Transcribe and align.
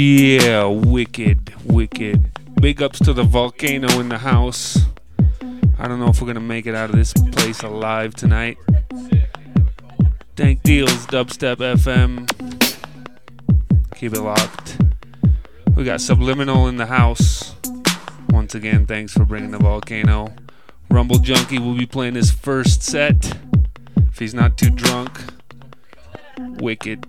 Yeah, 0.00 0.66
wicked, 0.66 1.52
wicked. 1.64 2.30
Big 2.60 2.80
ups 2.80 3.00
to 3.00 3.12
the 3.12 3.24
volcano 3.24 3.98
in 3.98 4.08
the 4.08 4.18
house. 4.18 4.78
I 5.76 5.88
don't 5.88 5.98
know 5.98 6.06
if 6.06 6.20
we're 6.20 6.28
gonna 6.28 6.38
make 6.38 6.68
it 6.68 6.74
out 6.76 6.88
of 6.88 6.94
this 6.94 7.12
place 7.32 7.64
alive 7.64 8.14
tonight. 8.14 8.58
Thank 10.36 10.62
deals, 10.62 11.04
Dubstep 11.08 11.56
FM. 11.56 12.28
Keep 13.96 14.14
it 14.14 14.20
locked. 14.20 14.78
We 15.74 15.82
got 15.82 16.00
Subliminal 16.00 16.68
in 16.68 16.76
the 16.76 16.86
house. 16.86 17.56
Once 18.28 18.54
again, 18.54 18.86
thanks 18.86 19.12
for 19.12 19.24
bringing 19.24 19.50
the 19.50 19.58
volcano. 19.58 20.32
Rumble 20.92 21.18
Junkie 21.18 21.58
will 21.58 21.74
be 21.74 21.86
playing 21.86 22.14
his 22.14 22.30
first 22.30 22.84
set. 22.84 23.36
If 23.96 24.20
he's 24.20 24.32
not 24.32 24.56
too 24.56 24.70
drunk. 24.70 25.20
Wicked. 26.38 27.04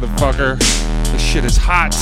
Motherfucker. 0.00 0.58
This 1.10 1.22
shit 1.22 1.44
is 1.44 1.56
hot. 1.56 1.95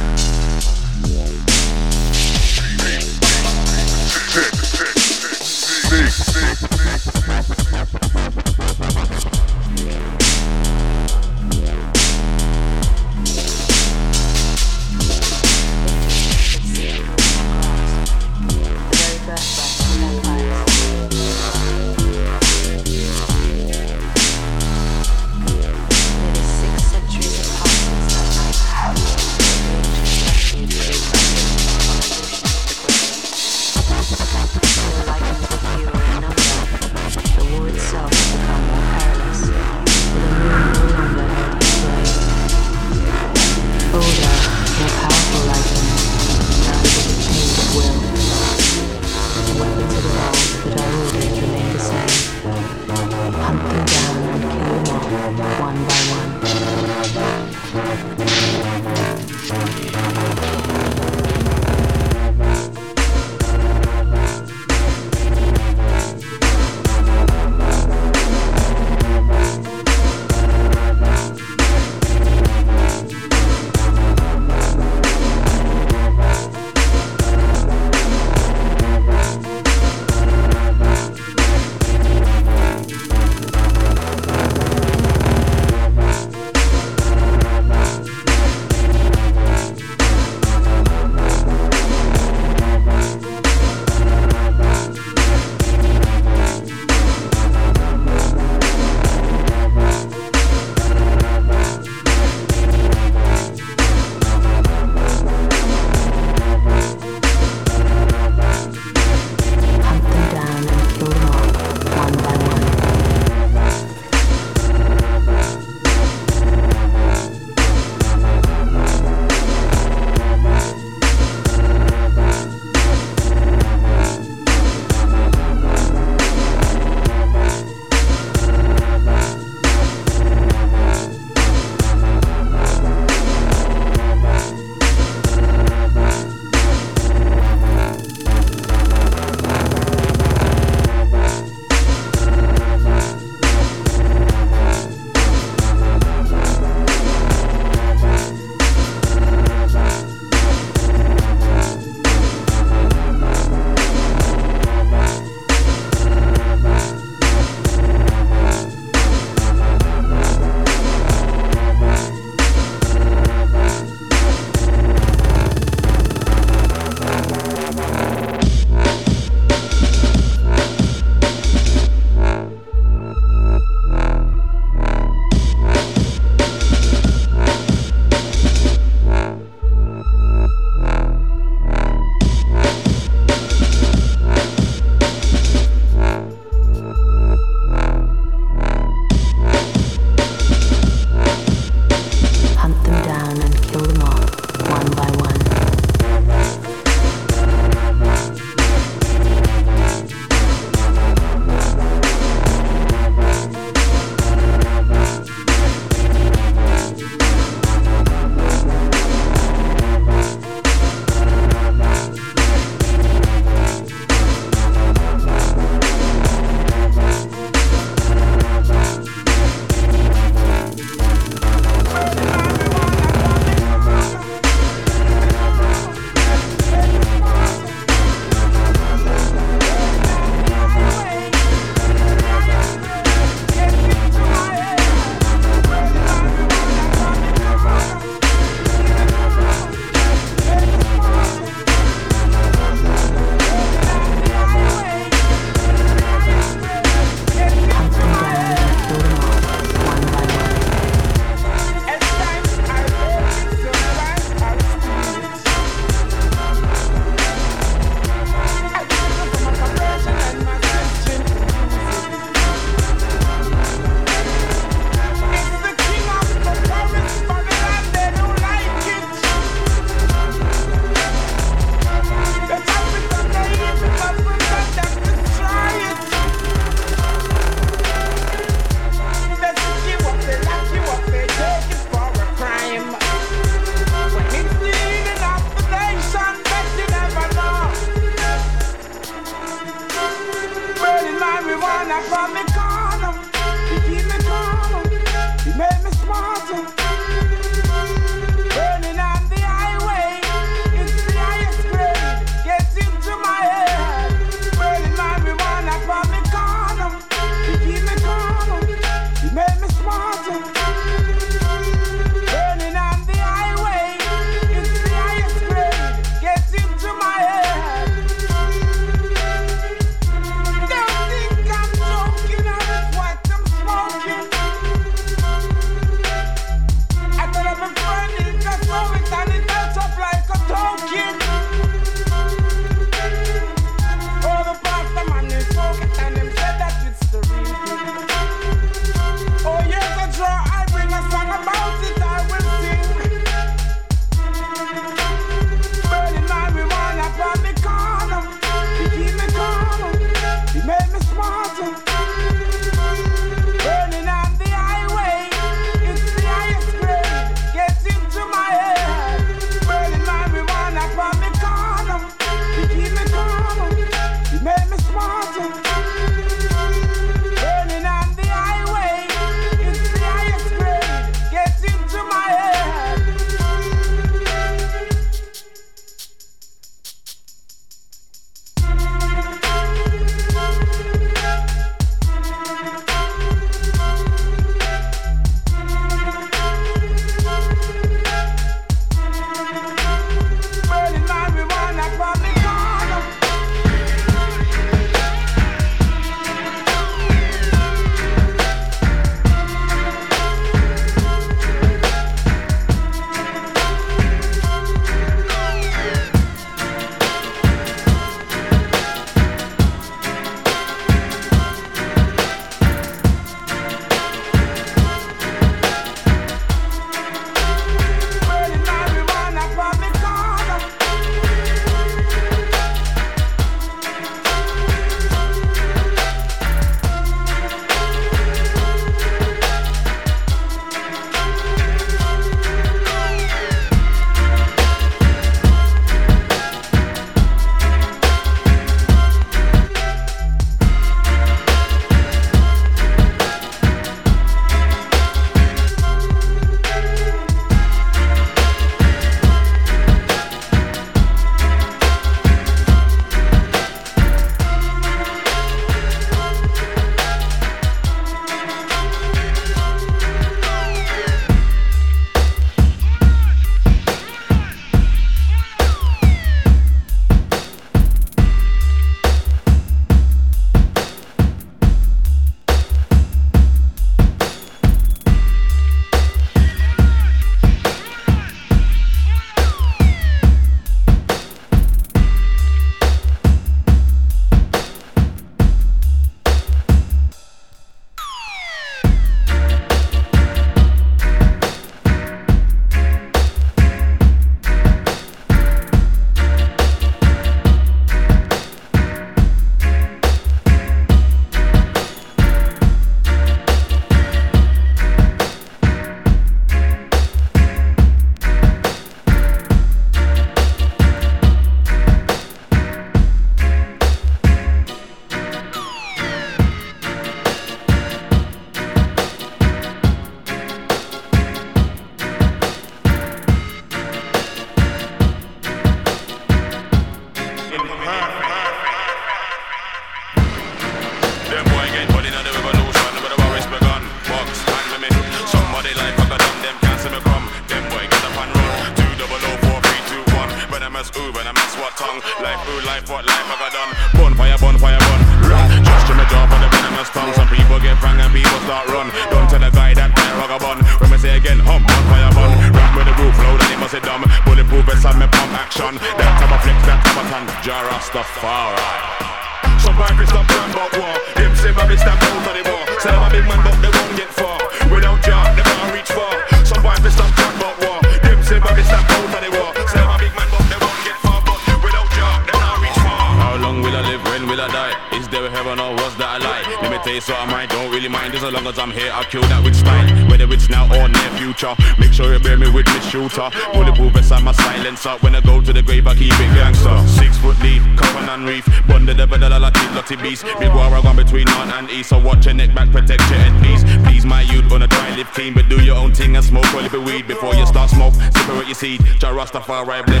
Beast. 590.01 590.25
Big 590.39 590.53
war 590.53 590.69
gone 590.81 590.95
between 590.95 591.25
north 591.25 591.51
and 591.53 591.69
east. 591.69 591.89
So 591.89 591.99
watch 591.99 592.25
your 592.25 592.33
neck 592.33 592.53
back, 592.53 592.71
protect 592.71 593.01
your 593.09 593.19
head, 593.19 593.33
please. 593.43 593.63
Please, 593.85 594.05
my 594.05 594.21
youth, 594.21 594.49
gonna 594.49 594.67
try 594.67 594.95
live 594.95 595.11
clean, 595.11 595.33
but 595.33 595.47
do 595.49 595.61
your 595.63 595.77
own 595.77 595.93
thing 595.93 596.15
and 596.15 596.25
smoke 596.25 596.51
a 596.53 596.57
little 596.57 596.83
weed 596.83 597.07
before 597.07 597.35
you 597.35 597.45
start 597.45 597.69
smoke. 597.69 597.93
Separate 597.93 598.47
your 598.47 598.55
seed. 598.55 598.81
Jah 598.99 599.13
Rastafari 599.13 599.85
bless 599.85 600.00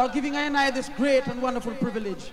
for 0.00 0.08
giving 0.08 0.34
I 0.34 0.44
and 0.44 0.56
I 0.56 0.70
this 0.70 0.88
great 0.96 1.26
and 1.26 1.42
wonderful 1.42 1.74
privilege. 1.74 2.32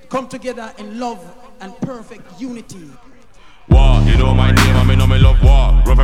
to 0.00 0.08
Come 0.08 0.28
together 0.28 0.72
in 0.78 0.98
love 0.98 1.20
and 1.60 1.76
perfect 1.82 2.40
unity. 2.40 2.88
War, 3.68 4.00
you 4.08 4.16
know 4.16 4.32
my 4.32 4.50
name, 4.50 4.76
I 4.76 4.84
mean, 4.84 4.96
know 4.96 5.06
me 5.06 5.18
love 5.18 5.42
war. 5.42 5.76
Run 5.84 5.96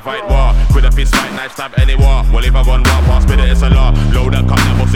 fight 0.00 0.24
war. 0.30 0.54
With 0.74 0.86
a 0.86 0.92
fist 0.92 1.14
fight, 1.14 1.32
knife 1.34 1.52
stab 1.52 1.74
any 1.76 1.94
war. 1.94 2.24
Well, 2.32 2.44
if 2.44 2.54
I 2.54 2.64
gun 2.64 2.82
war, 2.88 3.00
pass 3.04 3.28
me 3.28 3.36
the 3.36 3.52
a. 3.52 3.92
Load 4.14 4.34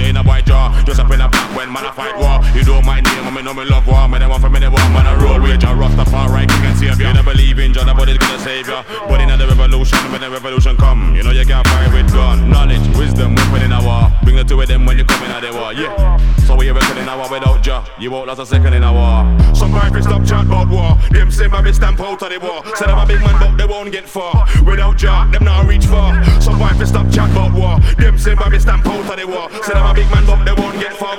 in 0.09 0.17
a 0.17 0.23
white 0.23 0.47
jaw. 0.47 0.73
Just 0.87 1.01
up 1.01 1.11
in 1.11 1.21
a 1.21 1.29
black 1.29 1.57
when 1.57 1.71
man 1.73 1.85
I 1.85 1.93
fight 1.93 2.17
war. 2.17 2.41
You 2.57 2.65
know 2.65 2.81
my 2.81 3.01
name, 3.01 3.25
I 3.27 3.31
mean, 3.35 3.45
know 3.45 3.53
me 3.53 3.65
love 3.65 3.87
war. 3.87 4.09
Man, 4.09 4.23
I 4.23 4.29
war, 4.71 4.89
man 4.97 5.07
I 5.07 5.15
roll 5.23 5.41
rage. 5.41 5.65
I 5.65 5.75
Rastafari, 5.75 6.49
king 6.49 6.65
and 6.65 6.79
savior. 6.79 7.09
You 7.09 7.13
don't 7.13 7.25
believe 7.25 7.59
in 7.59 7.75
John, 7.75 7.87
gonna 8.19 8.39
save 8.39 8.69
ya. 8.69 8.85
But 9.09 9.21
in 9.21 9.29
the 9.29 9.47
revolution, 9.47 9.99
when 10.13 10.21
the 10.21 10.31
revolution 10.31 10.77
come, 10.77 11.15
you 11.15 11.23
know 11.23 11.33
you 11.33 11.45
can't 11.45 11.67
fight 11.67 11.93
with 11.93 12.13
gun. 12.13 12.49
Knowledge, 12.49 12.87
wisdom, 12.97 13.35
the 14.43 14.49
two 14.49 14.61
of 14.61 14.69
them 14.69 14.85
when 14.85 14.99
you 14.99 15.05
come 15.05 15.23
in 15.25 15.31
at 15.31 15.41
the 15.41 15.53
war, 15.57 15.73
yeah. 15.73 16.17
So 16.47 16.57
we 16.57 16.71
reckon 16.71 16.99
in 16.99 17.09
a 17.09 17.17
war 17.17 17.31
without 17.31 17.63
Jah, 17.63 17.85
you 17.99 18.11
won't 18.11 18.27
last 18.27 18.41
a 18.41 18.47
second 18.47 18.75
in 18.75 18.83
a 18.83 18.93
war. 18.93 19.23
Some 19.55 19.73
people 19.73 20.03
stop 20.03 20.25
chat 20.25 20.47
about 20.47 20.69
war. 20.69 20.99
Them 21.11 21.31
say 21.31 21.47
my 21.47 21.63
stamp 21.71 22.01
out 22.01 22.23
of 22.23 22.31
the 22.31 22.39
war. 22.41 22.65
Said 22.75 22.91
I'm 22.91 22.99
a 22.99 23.07
big 23.07 23.21
man, 23.21 23.39
but 23.39 23.57
they 23.57 23.67
won't 23.67 23.93
get 23.93 24.09
far. 24.09 24.47
Without 24.67 24.97
Jah, 24.97 25.29
them 25.31 25.45
not 25.45 25.67
reach 25.67 25.87
far. 25.87 26.13
Some 26.41 26.59
people 26.59 26.87
stop 26.87 27.07
chat 27.13 27.31
about 27.31 27.53
war. 27.53 27.79
Them 27.99 28.19
say 28.19 28.35
my 28.35 28.59
stamp 28.59 28.87
out 28.87 29.07
of 29.07 29.17
the 29.17 29.27
war. 29.27 29.49
Said 29.63 29.77
I'm 29.77 29.91
a 29.91 29.95
big 29.95 30.11
man, 30.11 30.27
but 30.27 30.45
they 30.45 30.53
won't 30.53 30.79
get 30.81 30.95
far. 30.95 31.12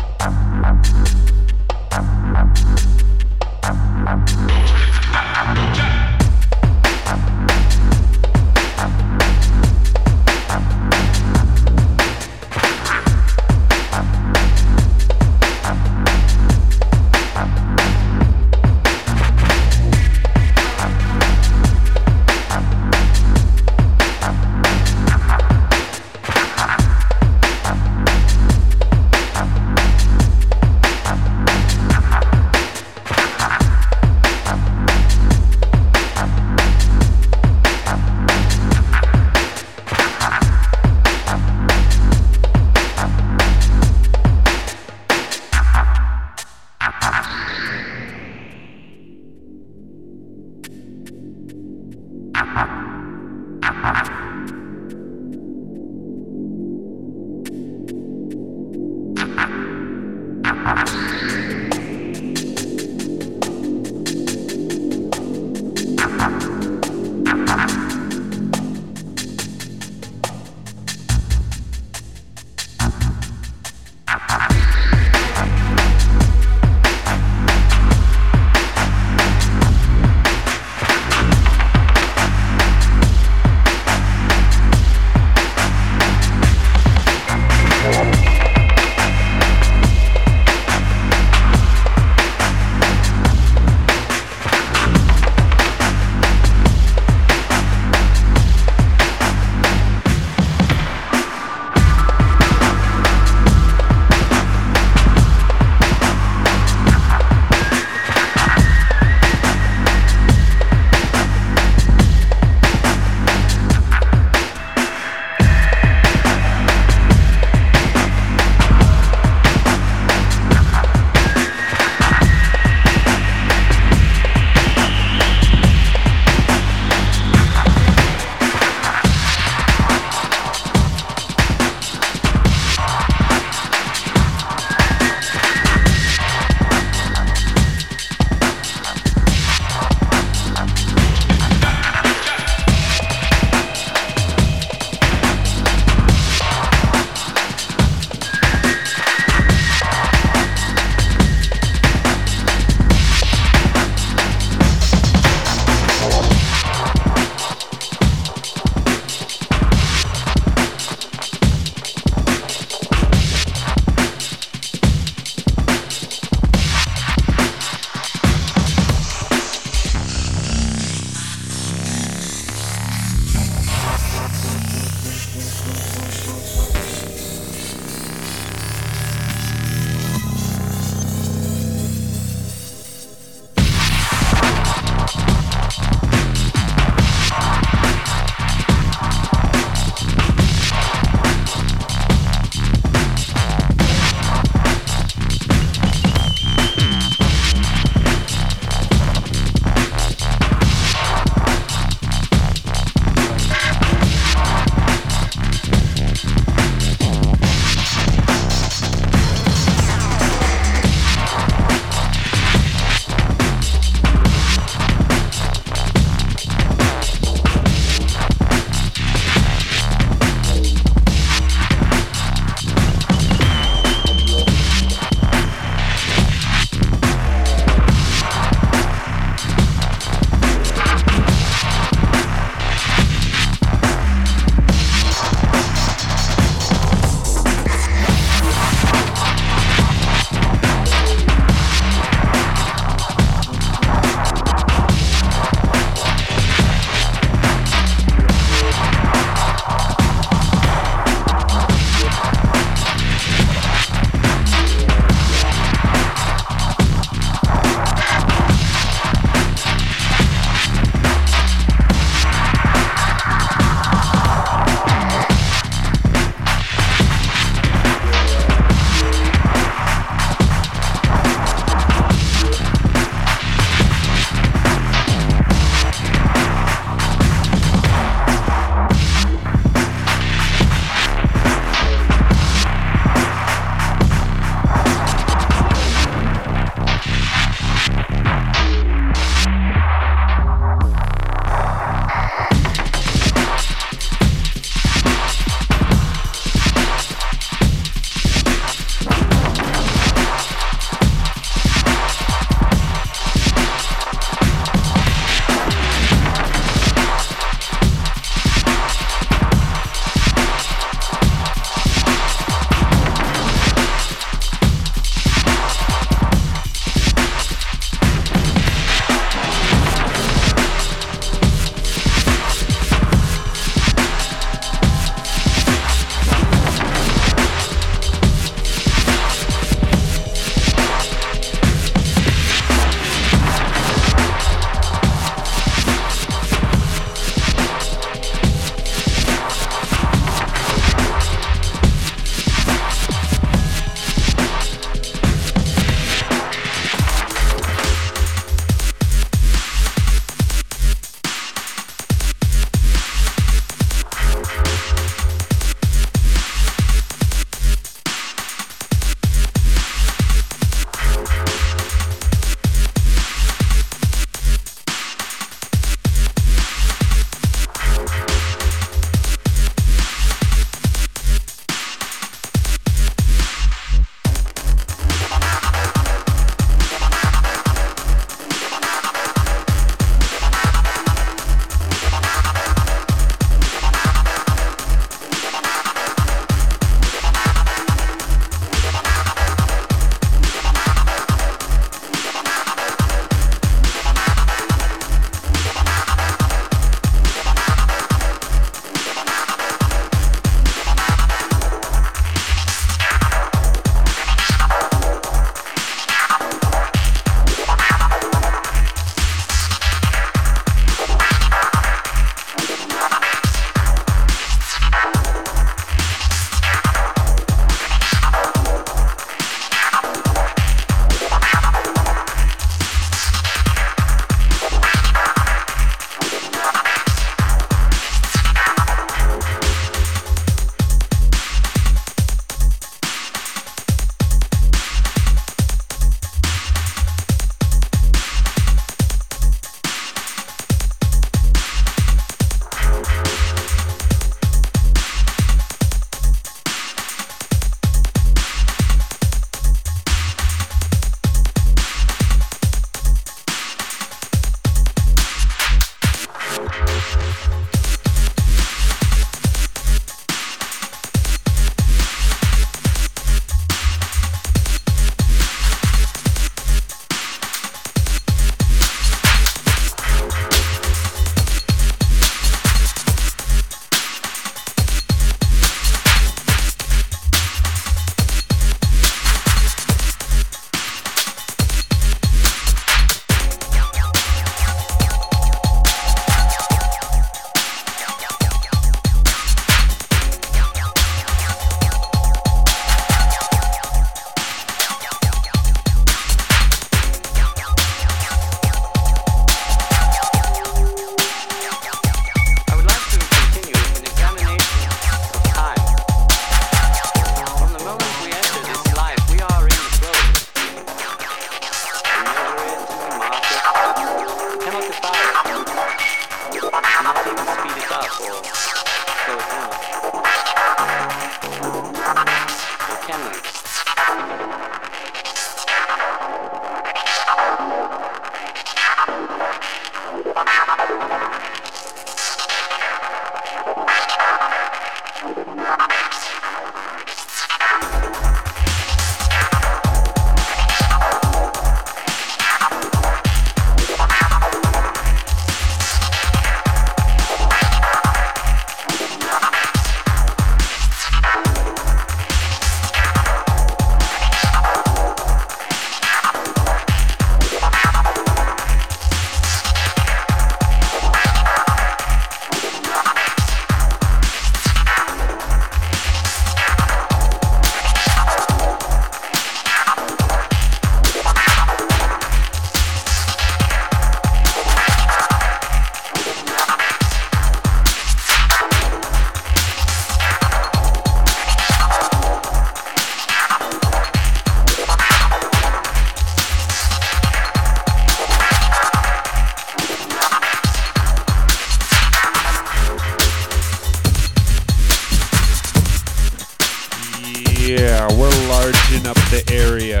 Yeah, 597.70 598.08
we're 598.18 598.48
larging 598.48 599.06
up 599.06 599.14
the 599.30 599.44
area. 599.52 600.00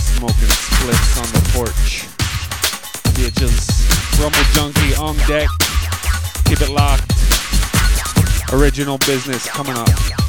Smoking 0.00 0.48
splits 0.48 1.18
on 1.18 1.28
the 1.34 1.46
porch. 1.52 2.08
Bitches. 3.12 3.68
Rumble 4.18 4.40
Junkie 4.54 4.94
on 4.94 5.14
deck. 5.28 5.50
Keep 6.46 6.62
it 6.62 6.70
locked. 6.70 7.12
Original 8.54 8.96
business 8.96 9.46
coming 9.46 9.76
up. 9.76 10.27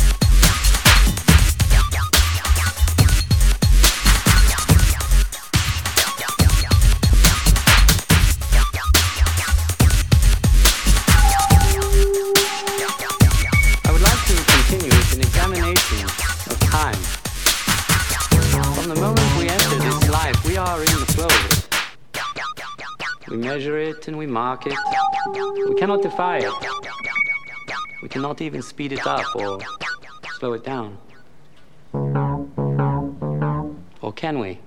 Measure 23.50 23.80
it 23.80 24.08
and 24.08 24.16
we 24.16 24.28
mark 24.28 24.68
it. 24.68 24.78
We 25.68 25.74
cannot 25.74 26.04
defy 26.04 26.38
it. 26.38 26.54
We 28.04 28.08
cannot 28.08 28.42
even 28.42 28.62
speed 28.62 28.92
it 28.92 29.08
up 29.08 29.26
or 29.36 29.60
slow 30.38 30.54
it 30.54 30.64
down. 30.64 31.00
Or 34.02 34.14
can 34.14 34.38
we? 34.38 34.60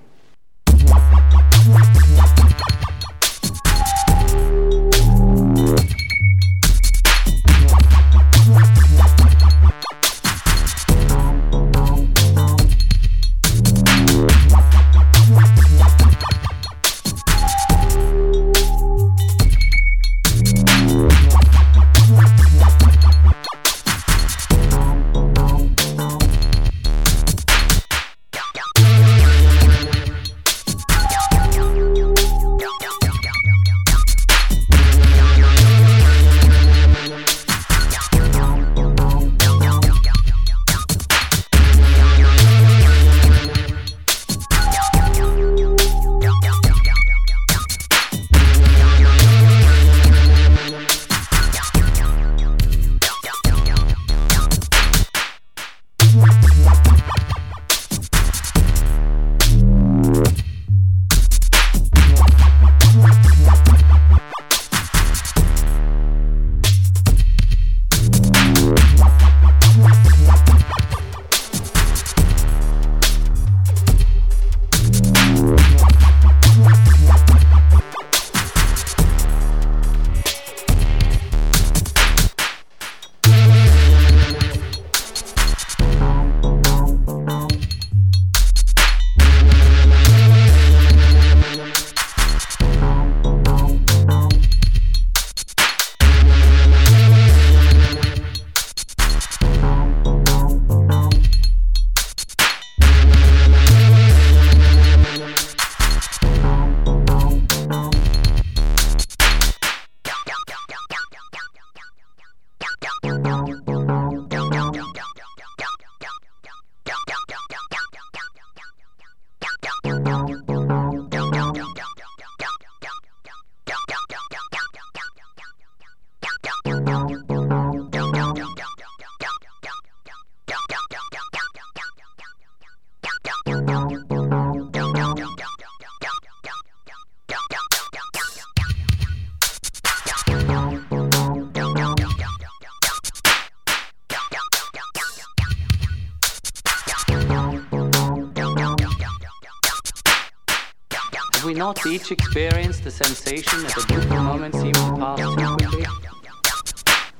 Each 151.87 152.13
experience 152.13 152.81
the 152.81 152.91
sensation 152.91 153.63
that 153.63 153.77
a 153.77 153.87
beautiful 153.87 154.17
moment 154.17 154.55
seems 154.55 154.79
to 154.79 154.97
pass 154.97 155.19
too 155.19 155.57
quickly 155.57 155.87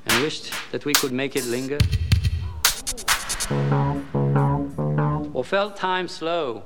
and 0.07 0.23
wished 0.23 0.53
that 0.71 0.85
we 0.85 0.93
could 0.93 1.13
make 1.13 1.37
it 1.37 1.45
linger? 1.47 1.79
Or 5.35 5.45
felt 5.45 5.77
time 5.77 6.07
slow 6.09 6.65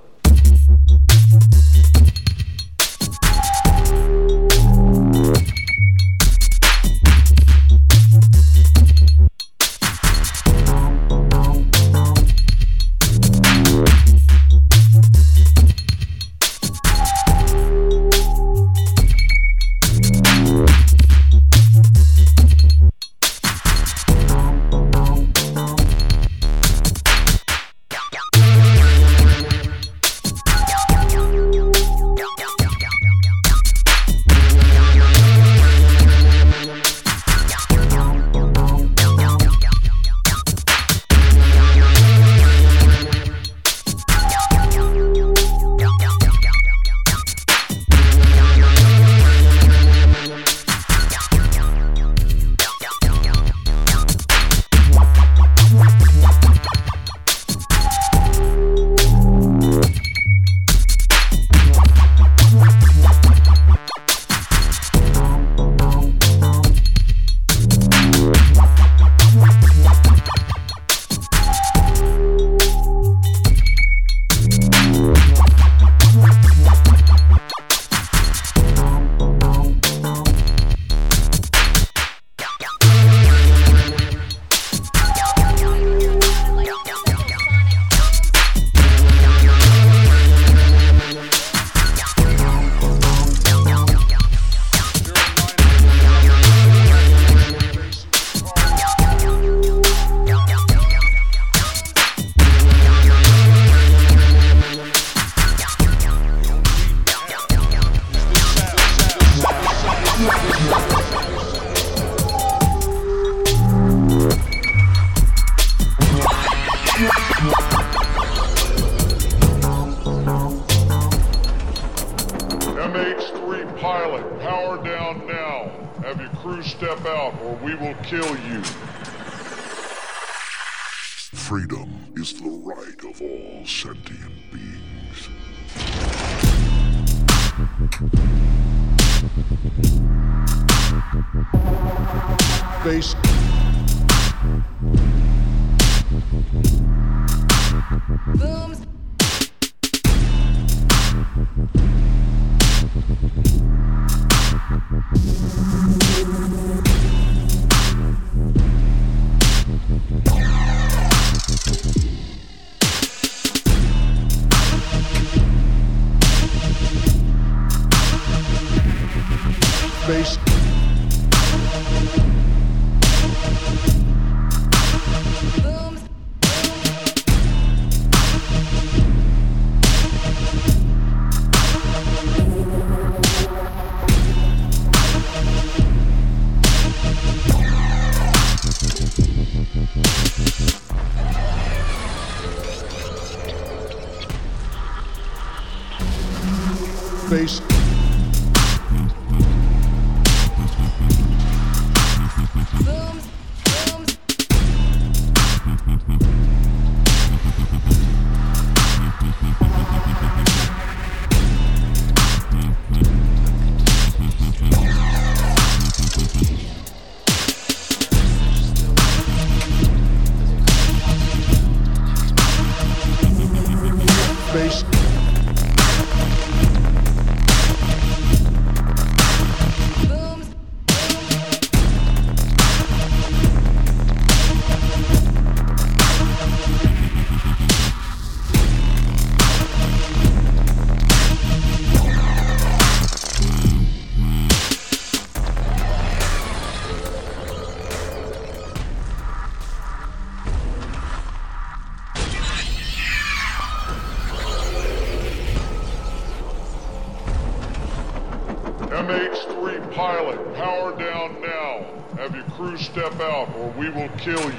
we 264.26 264.55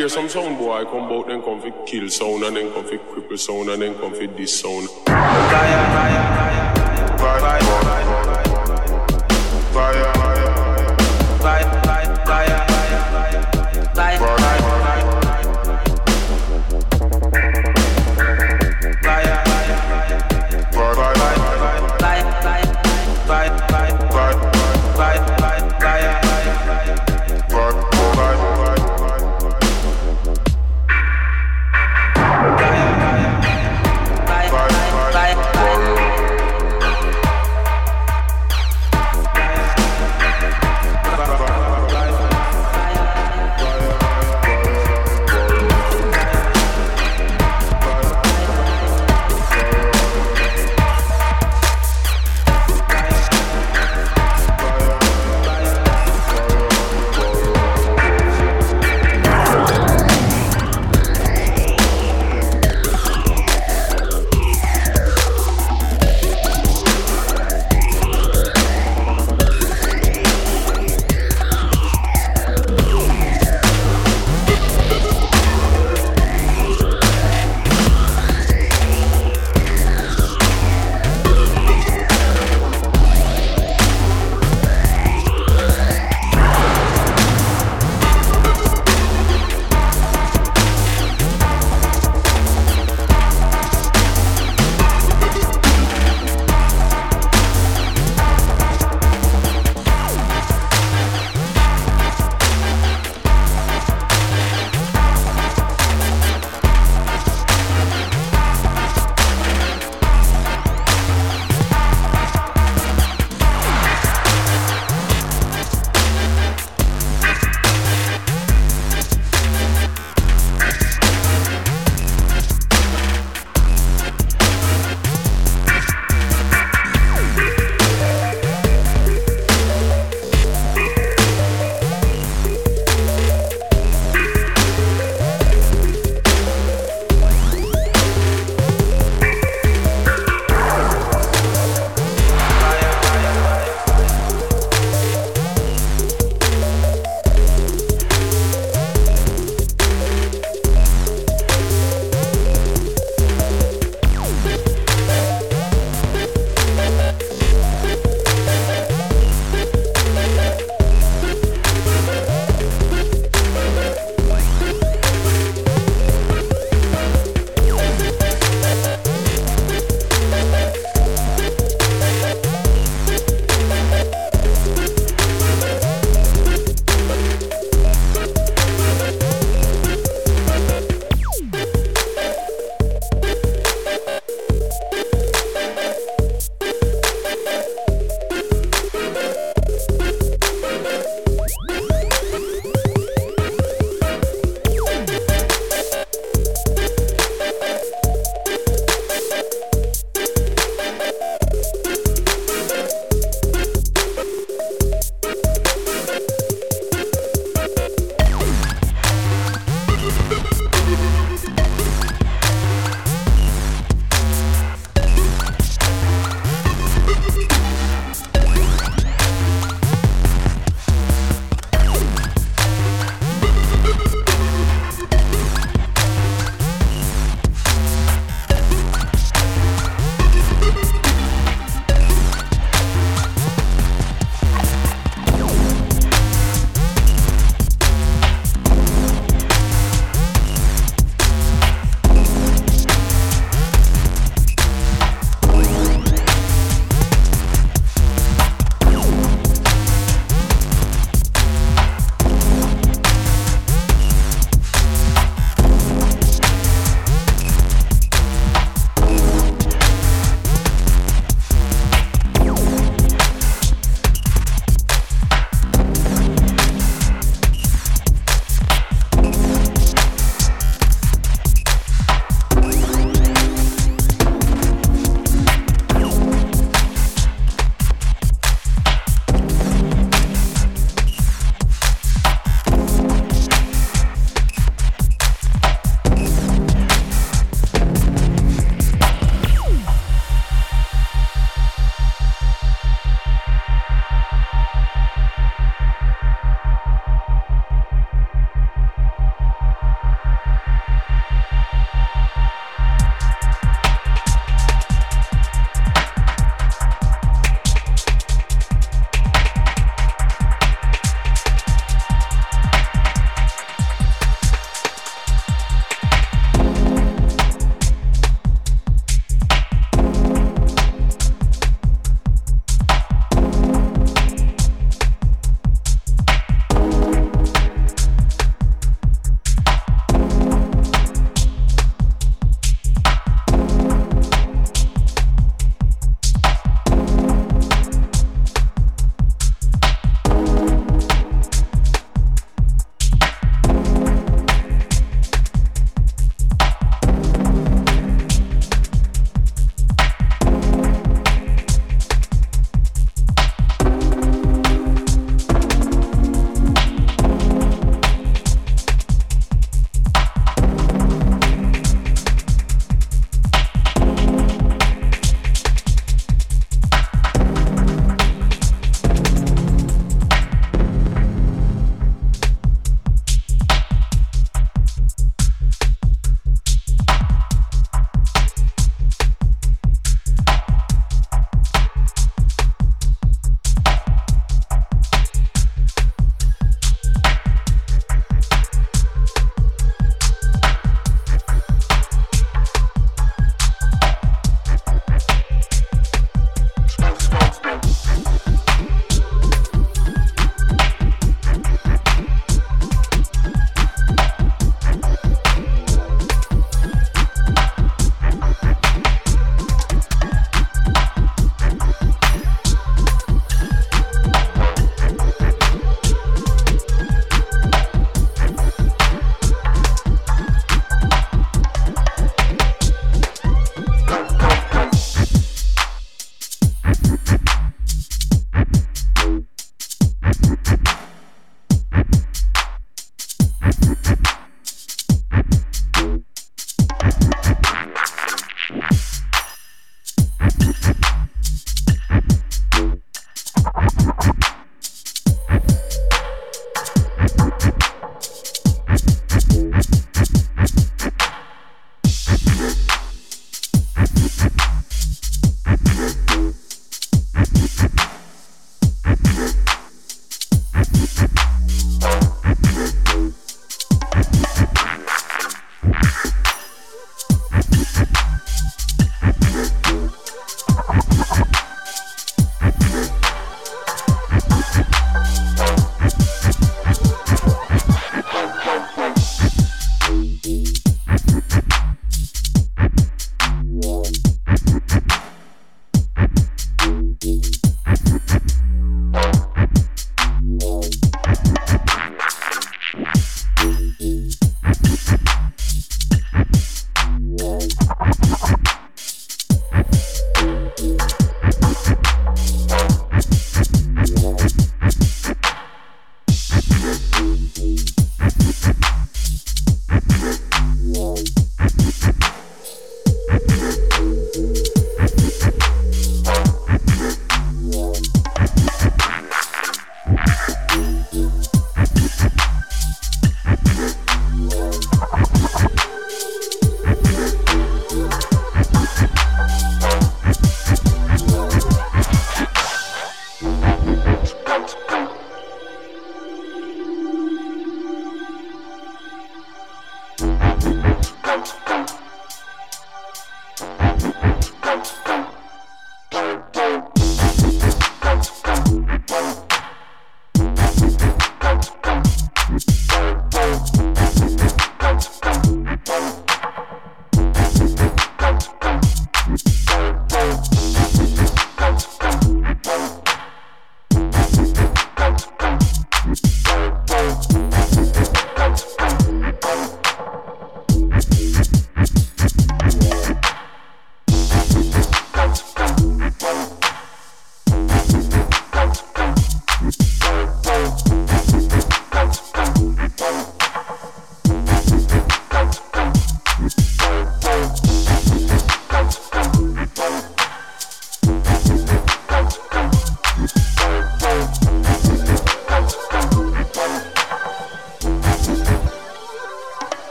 hear 0.00 0.08
some 0.08 0.30
sound 0.30 0.56
boy 0.56 0.82
come 0.86 1.12
out, 1.12 1.26
then 1.26 1.42
come 1.42 1.60
fi 1.60 1.70
kill 1.84 2.08
sound, 2.08 2.42
and 2.44 2.56
then 2.56 2.72
come 2.72 2.84
fi 2.84 2.96
cripple 2.96 3.38
sound, 3.38 3.68
and 3.68 3.82
then 3.82 3.94
come 3.98 4.14
fi 4.14 4.24
this 4.28 4.58
sound. 4.58 4.88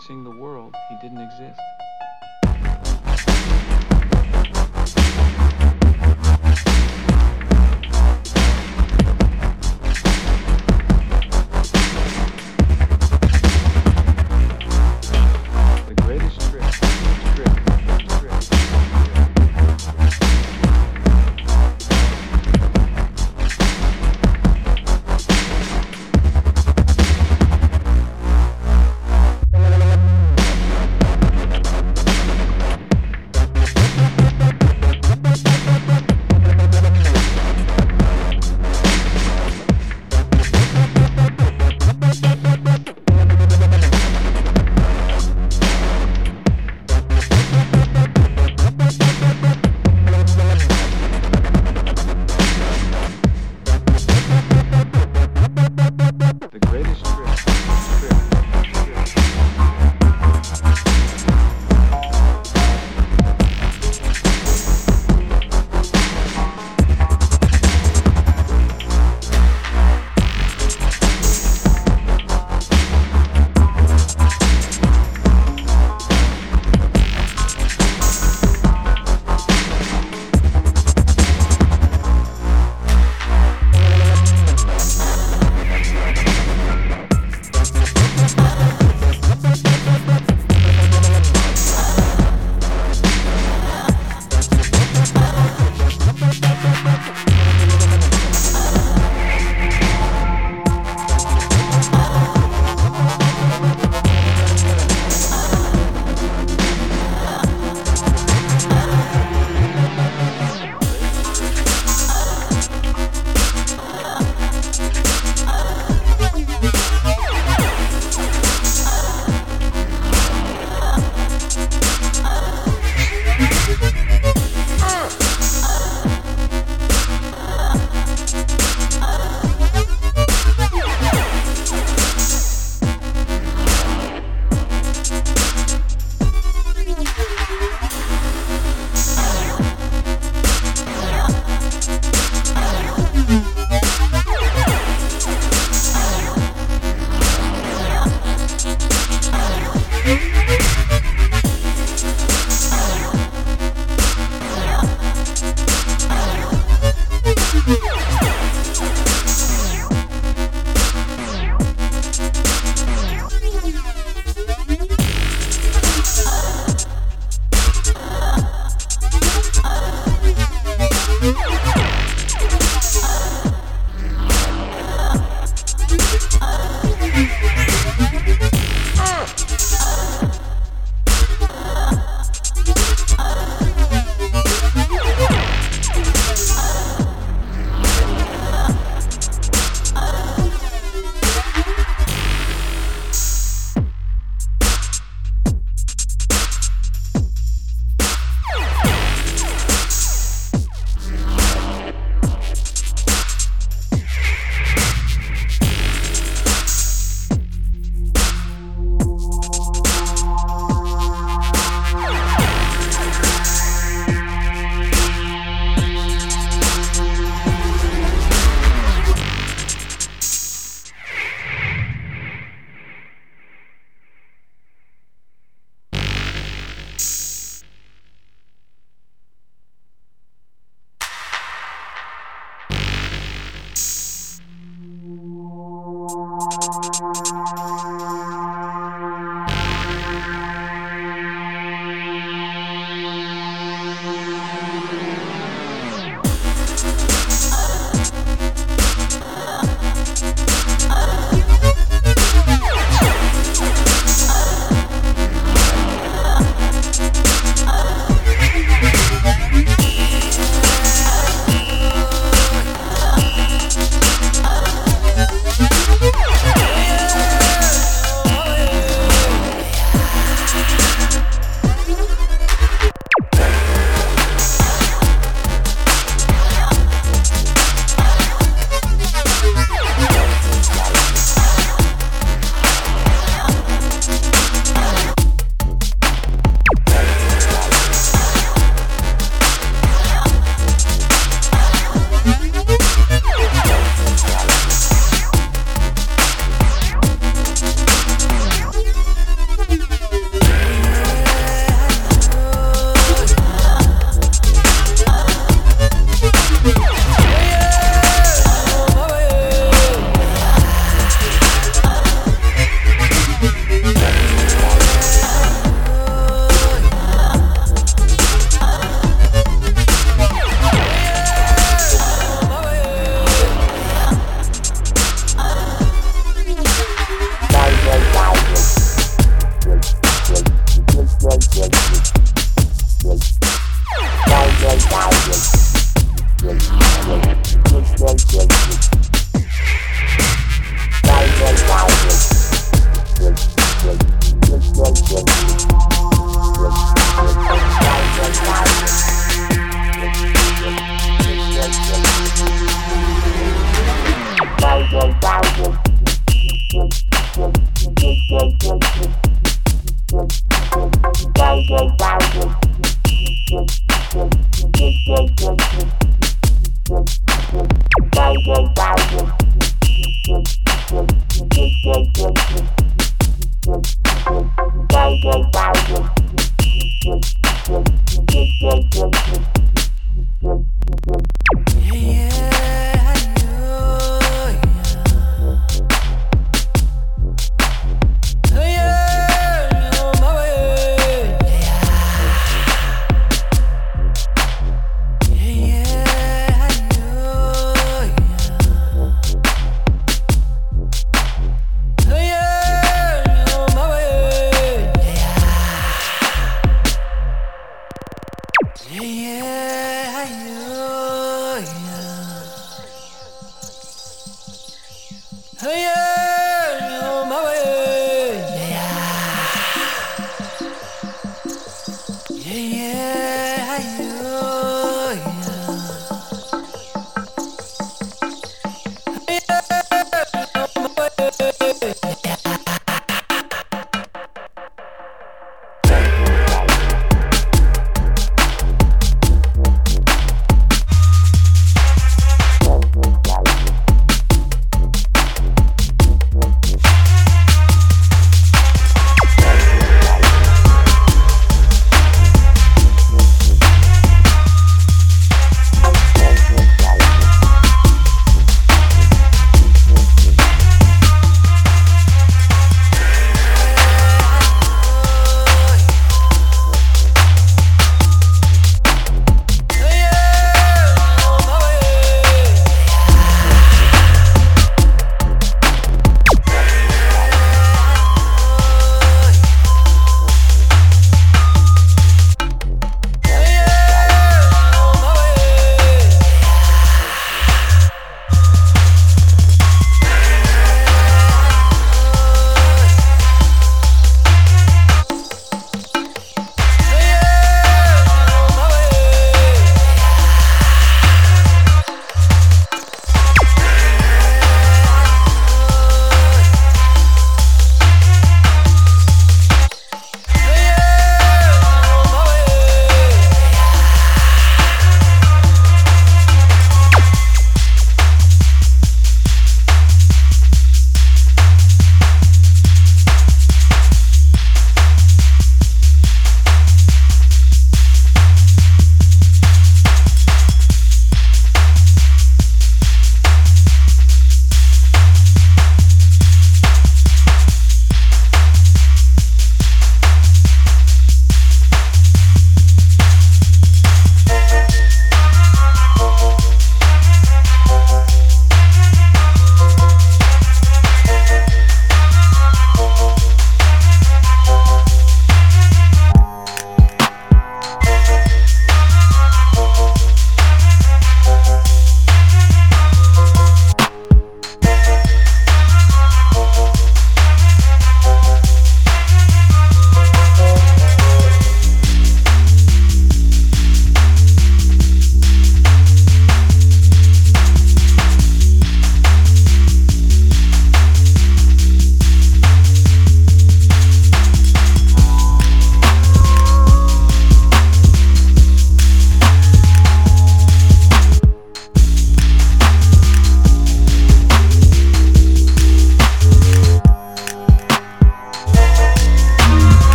Convincing 0.00 0.24
the 0.24 0.40
world 0.40 0.74
he 0.88 0.96
didn't 0.96 1.20
exist. 1.20 1.69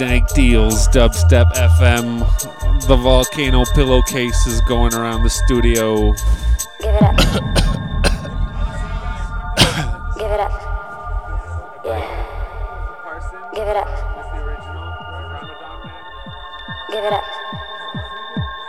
Dank 0.00 0.32
Deals, 0.32 0.88
Dubstep 0.88 1.52
FM. 1.52 2.20
The 2.86 2.96
volcano 2.96 3.66
pillowcase 3.74 4.46
is 4.46 4.62
going 4.62 4.94
around 4.94 5.24
the 5.24 5.28
studio. 5.28 6.14
Give 6.80 6.94
it 6.94 7.02
up. 7.02 7.16
Give 10.16 10.30
it 10.30 10.40
up. 10.40 10.52
Yeah. 11.84 12.00
Give 13.52 13.68
it 13.68 13.76
up. 13.76 13.88
Give 16.88 17.04
it 17.04 17.12
up. 17.12 17.24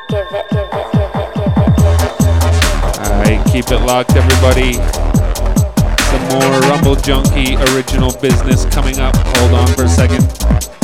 Give 0.09 0.19
it, 0.19 0.45
give 0.51 0.59
it, 0.59 0.67
give 0.67 0.67
it, 0.67 0.91
give 0.91 1.15
it, 1.15 1.31
give 1.33 1.47
it, 1.47 1.77
give 1.77 1.95
it. 2.01 3.07
Alright, 3.07 3.41
keep 3.47 3.71
it 3.71 3.79
locked, 3.85 4.17
everybody. 4.17 4.73
Some 6.11 6.23
more 6.27 6.59
Rumble 6.69 6.95
Junkie 6.95 7.55
original 7.71 8.11
business 8.19 8.65
coming 8.65 8.99
up. 8.99 9.15
Hold 9.37 9.53
on 9.53 9.67
for 9.69 9.85
a 9.85 9.87
second. 9.87 10.80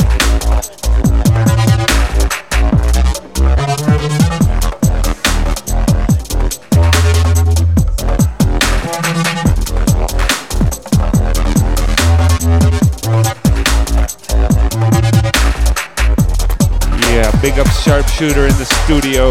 Sharpshooter 18.18 18.46
in 18.48 18.58
the 18.58 18.64
studio. 18.82 19.30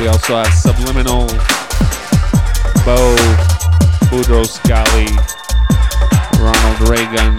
We 0.00 0.08
also 0.08 0.40
have 0.40 0.48
Subliminal, 0.54 1.26
Bo, 2.86 3.14
Boudreaux 4.08 4.46
Scally, 4.46 5.12
Ronald 6.40 6.88
Reagan, 6.88 7.36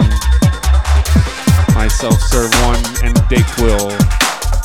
myself, 1.74 2.20
Serve 2.20 2.54
One, 2.62 2.78
and 3.02 3.14
Dick 3.28 3.44
Will 3.58 3.90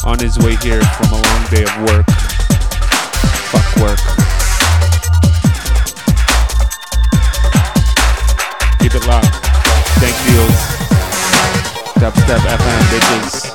on 0.05 0.19
his 0.19 0.37
way 0.37 0.55
here 0.57 0.83
from 0.83 1.09
a 1.09 1.21
long 1.25 1.41
day 1.49 1.63
of 1.63 1.73
work. 1.89 2.05
Fuck 3.49 3.75
work. 3.81 3.99
Keep 8.77 8.93
it 8.93 9.07
locked. 9.07 9.33
Dank 9.97 10.15
Deals. 10.29 10.79
Dubstep 11.97 12.37
FM, 12.37 12.81
bitches. 12.93 13.48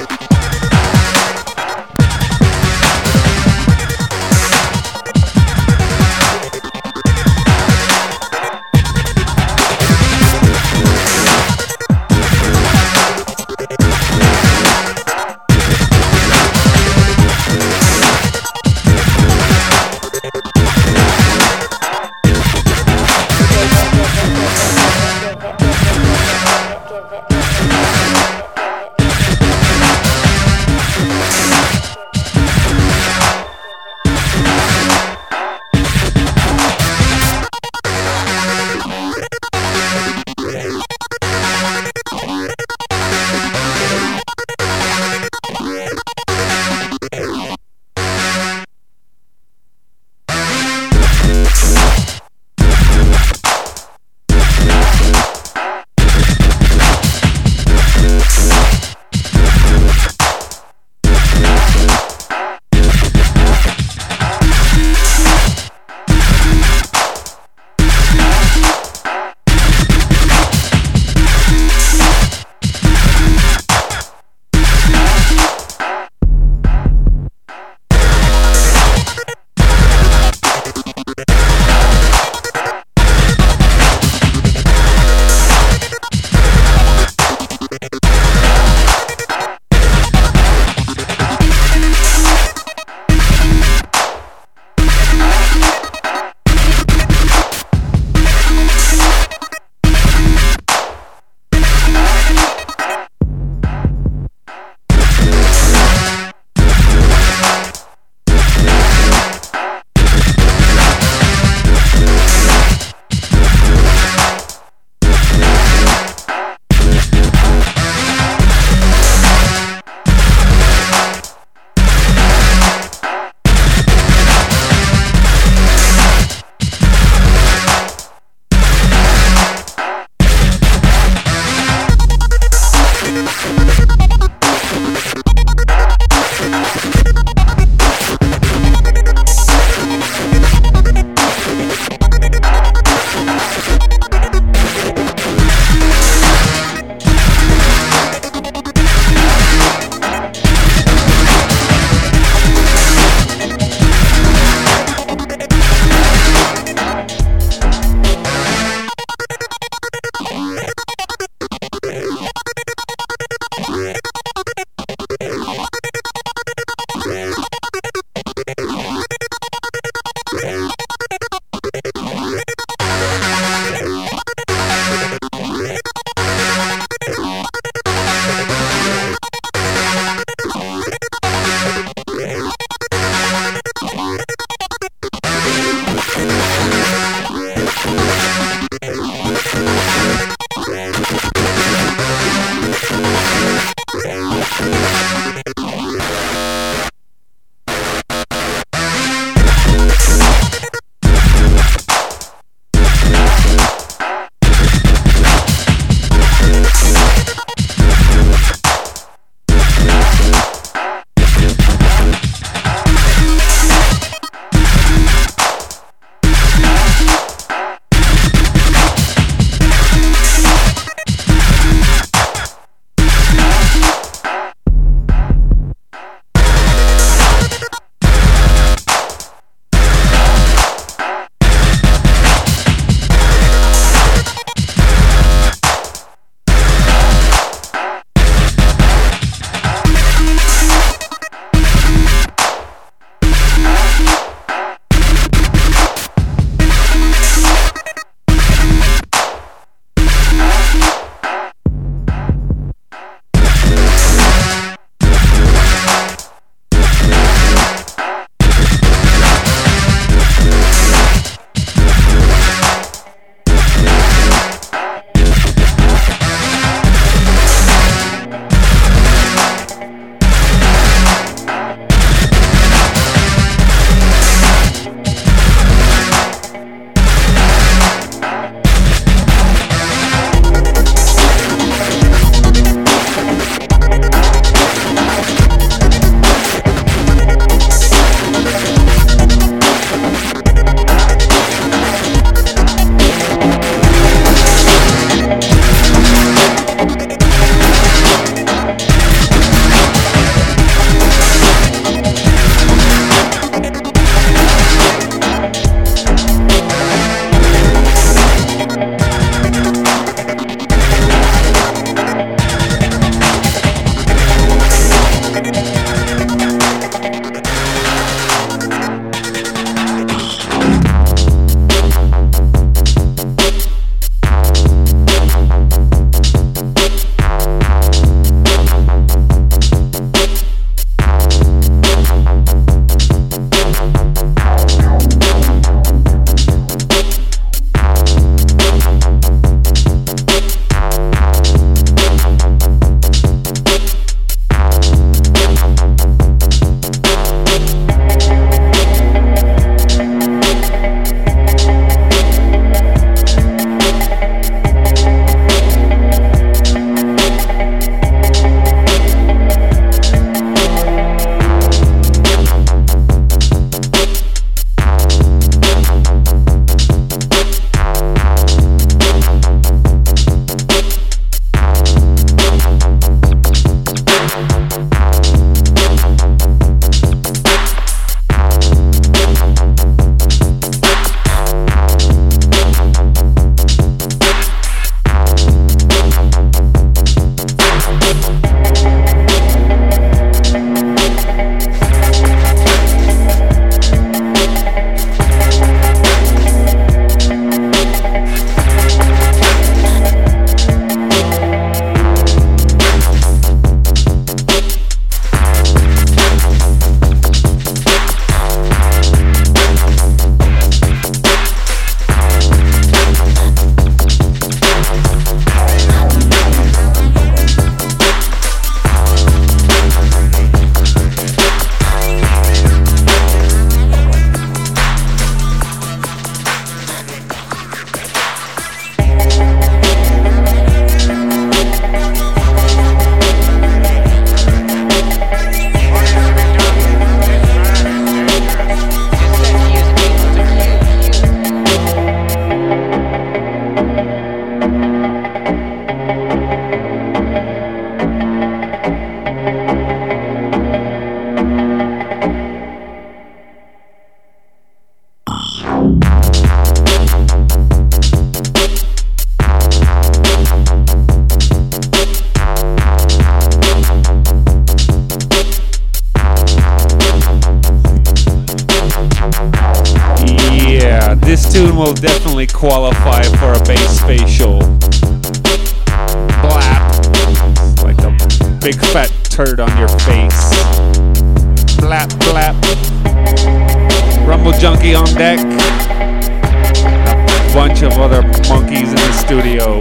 Studio. 489.35 489.79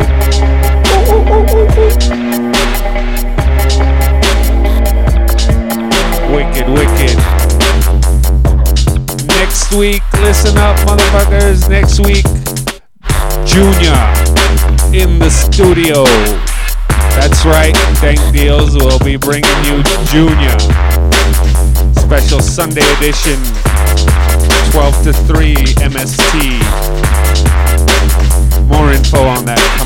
Wicked, 6.34 6.68
wicked. 6.74 7.18
Next 9.28 9.72
week, 9.76 10.02
listen 10.14 10.58
up, 10.58 10.76
motherfuckers. 10.88 11.70
Next 11.70 12.00
week, 12.00 12.26
Junior 13.46 13.94
in 14.92 15.20
the 15.20 15.30
studio. 15.30 16.04
That's 17.14 17.46
right, 17.46 17.76
Dank 18.02 18.20
Deals 18.34 18.74
will 18.74 18.98
be 19.06 19.18
bringing 19.18 19.46
you 19.66 19.84
Junior. 20.10 20.58
Special 21.94 22.42
Sunday 22.42 22.82
edition, 22.98 23.38
12 24.72 25.04
to 25.04 25.14
3 25.14 25.54
MST. 25.78 27.23
Info 28.94 29.18
on 29.26 29.44
that 29.46 29.83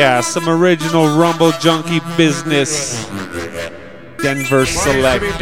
Yeah, 0.00 0.22
some 0.22 0.48
original 0.48 1.18
Rumble 1.18 1.52
Junkie 1.60 2.00
business. 2.16 3.04
Denver 4.22 4.64
Select. 4.64 5.20
This 5.20 5.38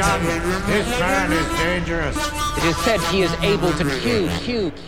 man 0.98 1.32
is 1.32 1.48
dangerous. 1.60 2.16
It 2.16 2.64
is 2.64 2.76
said 2.78 3.00
he 3.02 3.22
is 3.22 3.32
able 3.34 3.72
to 3.74 3.84
cue, 4.00 4.28
cue, 4.40 4.72
cue, 4.72 4.72
cue. 4.72 4.87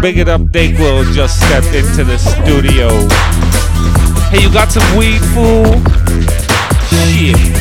Big 0.00 0.16
it 0.16 0.28
up, 0.30 0.40
Dayquil 0.40 1.12
just 1.12 1.36
stepped 1.36 1.74
into 1.74 2.04
the 2.04 2.16
studio. 2.16 2.88
Hey, 4.30 4.42
you 4.42 4.50
got 4.50 4.72
some 4.72 4.96
weed, 4.96 5.20
fool? 5.34 5.76
Shit. 6.88 7.59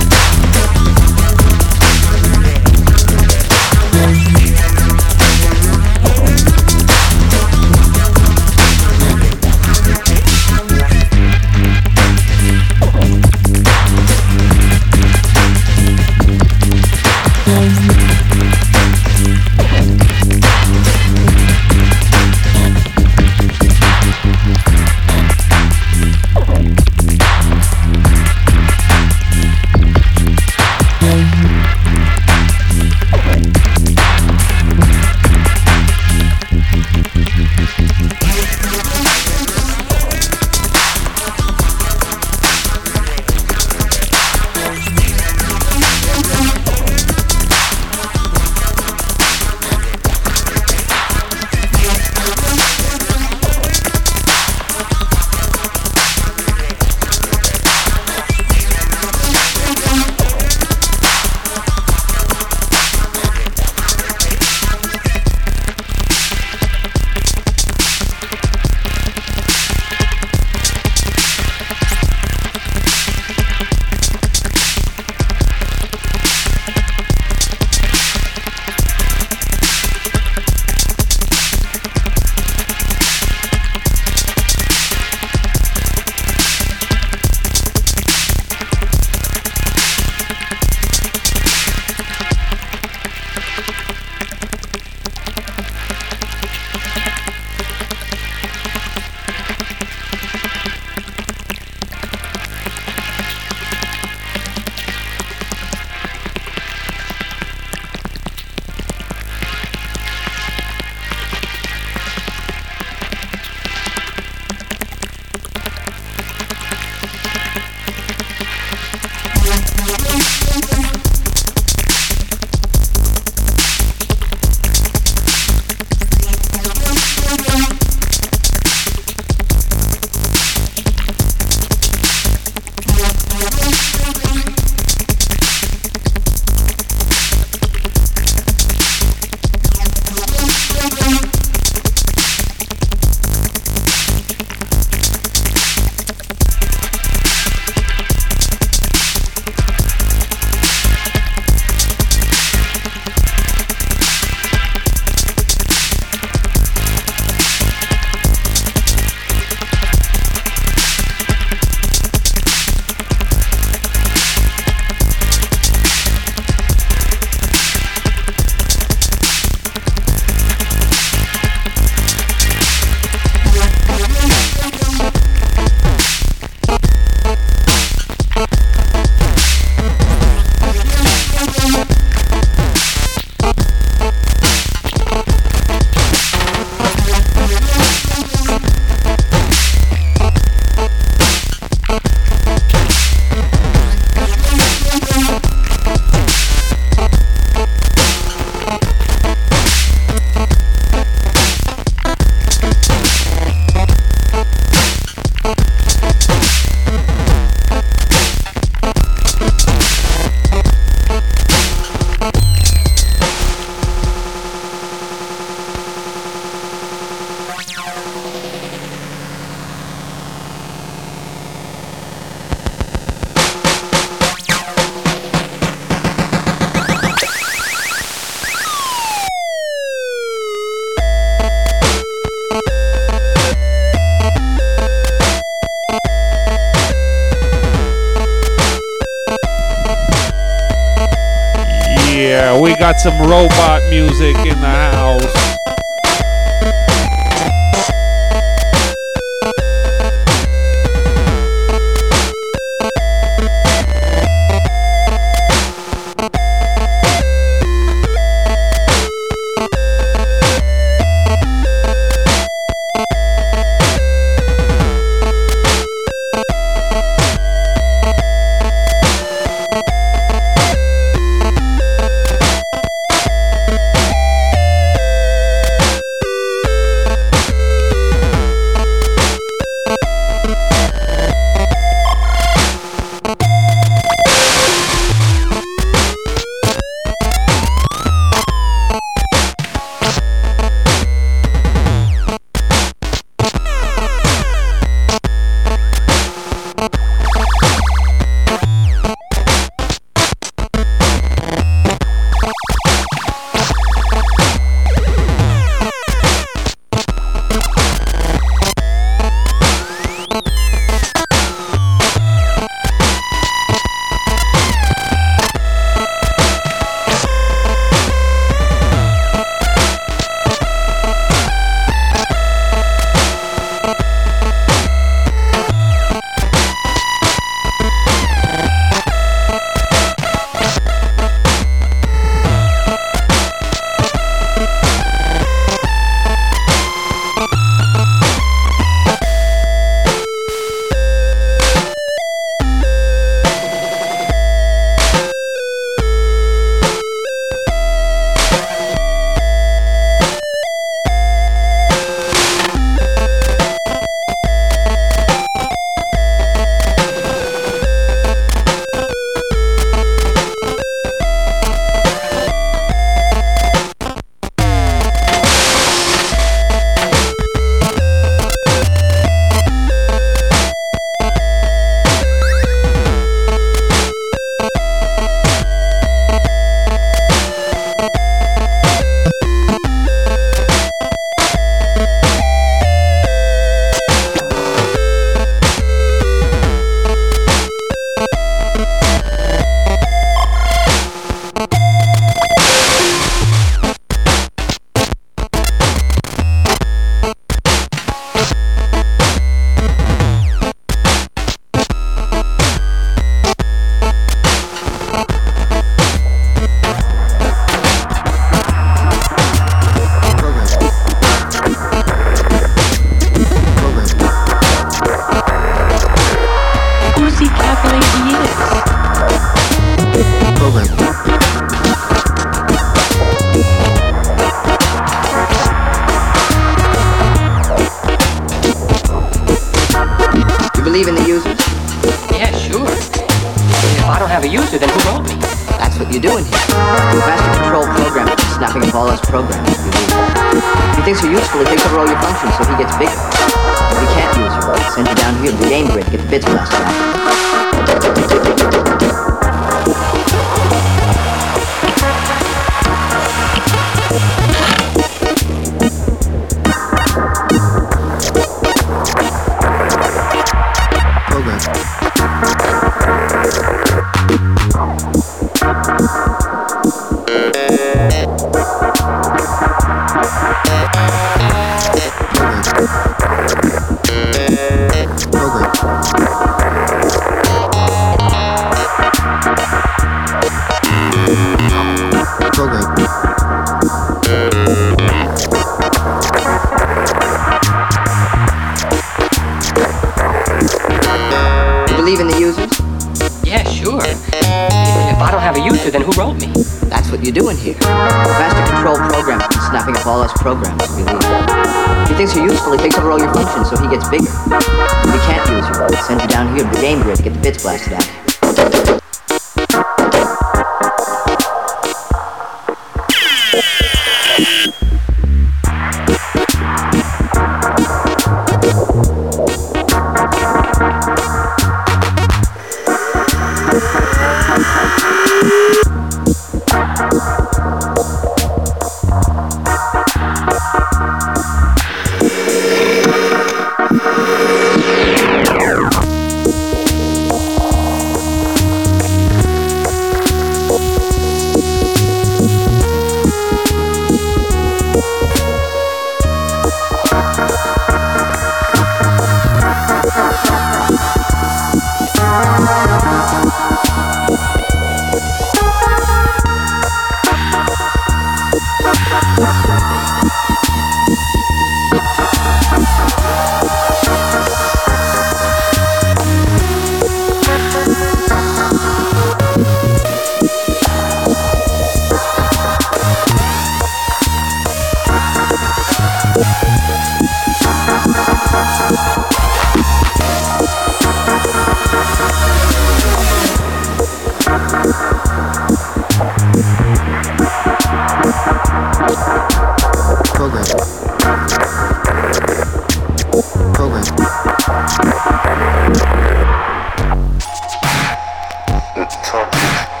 The 599.41 600.00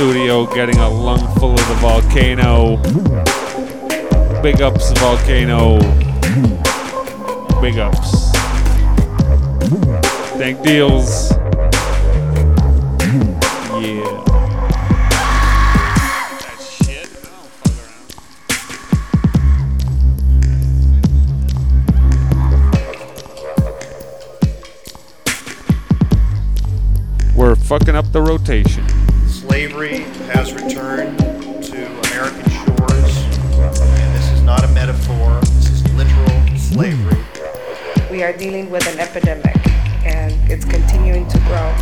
studio 0.00 0.46
getting 0.46 0.78
a 0.78 0.88
lung 0.88 1.20
full 1.38 1.52
of 1.52 1.68
the 1.68 1.74
volcano. 1.74 2.78
Big 4.40 4.62
ups 4.62 4.90
volcano. 4.92 5.78
Big 7.60 7.76
ups. 7.76 8.32
Dank 10.38 10.62
Deals. 10.62 11.32
Yeah. 13.76 14.24
We're 27.36 27.54
fucking 27.54 27.94
up 27.94 28.10
the 28.12 28.22
rotation. 28.22 28.79
Has 30.40 30.54
returned 30.54 31.18
to 31.18 31.86
American 32.08 32.50
shores, 32.50 33.24
and 33.58 34.14
this 34.16 34.30
is 34.32 34.40
not 34.40 34.64
a 34.64 34.68
metaphor, 34.68 35.38
this 35.42 35.68
is 35.68 35.92
literal 35.92 36.56
slavery. 36.56 37.22
We 38.10 38.22
are 38.22 38.32
dealing 38.32 38.70
with 38.70 38.86
an 38.90 38.98
epidemic, 38.98 39.54
and 40.02 40.32
it's 40.50 40.64
continuing 40.64 41.28
to 41.28 41.38
grow. 41.40 41.74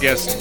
Guest 0.00 0.37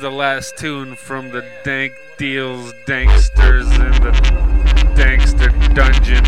is 0.00 0.02
the 0.02 0.10
last 0.10 0.56
tune 0.56 0.94
from 0.96 1.28
the 1.30 1.44
Dank 1.62 1.92
Deals 2.16 2.72
Danksters 2.86 3.70
in 3.74 4.02
the 4.02 4.12
Dankster 4.94 5.50
Dungeon. 5.74 6.24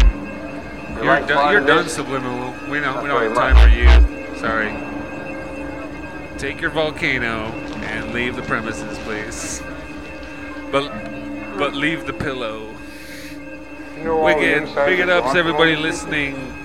You 0.96 1.04
You're, 1.04 1.20
like 1.20 1.52
you're 1.52 1.64
done. 1.64 1.88
Subliminal. 1.88 2.52
We 2.70 2.80
don't, 2.80 3.02
we 3.02 3.08
don't 3.08 3.22
have 3.22 3.34
time 3.34 3.54
much. 3.54 3.70
for 3.70 3.74
you. 3.74 4.36
Sorry. 4.38 4.68
Take 6.38 6.60
your 6.60 6.68
volcano 6.68 7.46
and 7.86 8.12
leave 8.12 8.36
the 8.36 8.42
premises, 8.42 8.98
please. 8.98 9.62
But 10.70 10.90
but 11.56 11.74
leave 11.74 12.06
the 12.06 12.12
pillow. 12.12 12.74
know 14.04 14.18
all 14.18 14.28
the 14.28 14.34
Wicked, 14.34 14.74
big 14.86 15.00
it 15.00 15.08
ups, 15.08 15.34
everybody 15.34 15.76
listening. 15.76 16.61